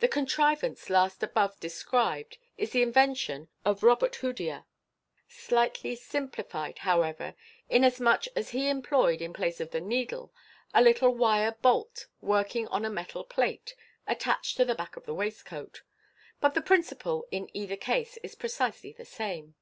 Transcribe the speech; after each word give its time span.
The 0.00 0.08
contrivance 0.08 0.90
last 0.90 1.22
above 1.22 1.58
described 1.58 2.36
is 2.58 2.72
the 2.72 2.82
invention 2.82 3.48
of 3.64 3.82
Robert 3.82 4.16
Houdin, 4.16 4.64
slightly 5.26 5.96
simplified, 5.96 6.80
however, 6.80 7.34
inasmuch 7.70 8.26
as 8.36 8.50
he 8.50 8.68
employed, 8.68 9.22
in 9.22 9.32
place 9.32 9.58
of 9.58 9.70
the 9.70 9.80
needle, 9.80 10.34
a 10.74 10.82
little 10.82 11.14
wire 11.14 11.52
bolt 11.62 12.08
working 12.20 12.68
on 12.68 12.84
a 12.84 12.90
metal 12.90 13.24
plite 13.24 13.74
attached 14.06 14.58
to 14.58 14.66
the 14.66 14.74
back 14.74 14.98
of 14.98 15.06
the 15.06 15.14
waistcoat; 15.14 15.82
but 16.38 16.52
the 16.52 16.60
principle 16.60 17.26
in 17.30 17.46
eitner 17.54 17.80
case 17.80 18.18
is 18.18 18.34
precisely 18.34 18.92
the 18.92 19.06
same. 19.06 19.54